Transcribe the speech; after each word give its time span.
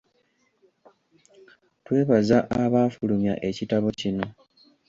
Twebaza 1.85 2.37
abaafulumya 2.63 3.33
ekitabo 3.49 3.87
kino. 3.99 4.25